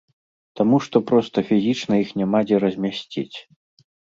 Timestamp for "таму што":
0.61-1.01